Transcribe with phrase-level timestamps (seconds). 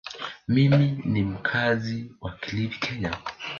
[0.47, 3.17] Mimi ni mkazi wa Kilifi, Kenya.